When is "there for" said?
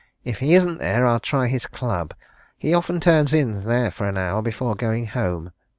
3.61-4.09